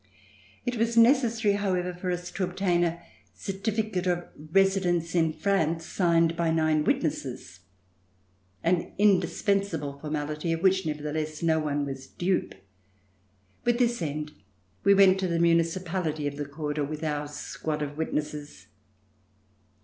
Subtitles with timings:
[0.65, 3.03] It was necessary however for us to obtain a
[3.35, 7.59] certificate of residence in France, signed by nine witnesses,
[8.63, 12.55] an indispensable formality of which, never theless, no one was dupe.
[13.63, 14.31] With this end
[14.83, 18.69] we went to the Municipality of the quarter with our squad of witnesses.